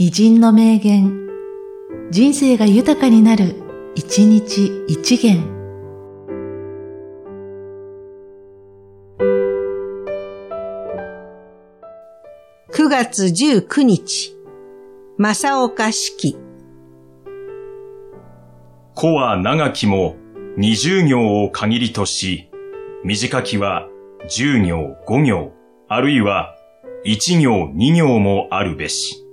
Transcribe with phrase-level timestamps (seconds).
[0.00, 1.28] 偉人の名言、
[2.12, 3.56] 人生が豊かになる、
[3.96, 5.42] 一日一元。
[12.70, 14.36] 9月19日、
[15.18, 16.38] 正岡式。
[18.94, 20.14] 子は長きも
[20.56, 22.48] 二十行を限りとし、
[23.02, 23.88] 短きは
[24.28, 25.52] 十行五行、
[25.88, 26.54] あるいは
[27.02, 29.27] 一行二行もあるべし。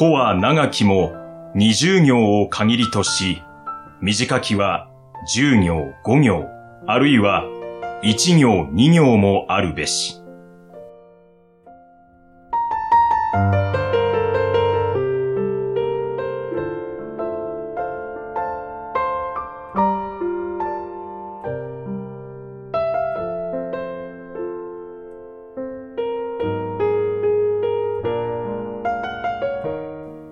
[0.00, 1.14] 子は長きも
[1.54, 3.42] 二十行を限りとし、
[4.00, 4.88] 短きは
[5.30, 6.46] 十行五行、
[6.86, 7.44] あるいは
[8.02, 10.19] 一行二行もあるべし。